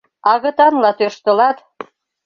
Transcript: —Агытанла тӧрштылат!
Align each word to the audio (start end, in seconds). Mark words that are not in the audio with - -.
—Агытанла 0.31 0.91
тӧрштылат! 0.97 1.57